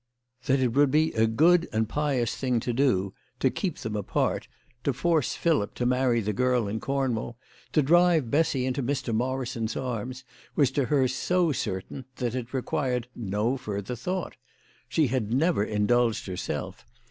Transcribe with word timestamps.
That 0.47 0.59
it 0.59 0.69
would 0.69 0.89
be 0.89 1.11
a 1.13 1.27
good 1.27 1.67
and 1.71 1.87
pious 1.87 2.35
thing 2.35 2.59
to 2.61 2.73
do, 2.73 3.13
to 3.39 3.51
keep 3.51 3.77
them 3.77 3.95
apart, 3.95 4.47
to 4.83 4.93
force 4.93 5.35
Philip 5.35 5.75
THE 5.75 5.85
LADY 5.85 5.85
OF 5.85 5.89
LAUNAY. 5.89 6.01
137 6.31 6.37
to 6.41 6.41
marry 6.41 6.55
the 6.55 6.61
girl 6.63 6.67
in 6.67 6.79
Cornwall, 6.79 7.37
to 7.73 7.81
drive 7.83 8.31
Bessy 8.31 8.65
into 8.65 8.81
Mr. 8.81 9.13
Morrison's 9.13 9.75
arms, 9.77 10.23
was 10.55 10.71
to 10.71 10.85
her 10.85 11.07
so 11.07 11.51
certain 11.51 12.05
that 12.15 12.33
it 12.33 12.51
required 12.51 13.09
no 13.15 13.57
further 13.57 13.95
thought. 13.95 14.37
She 14.89 15.05
had 15.05 15.31
never 15.31 15.63
indulged 15.63 16.25
herself. 16.25 16.83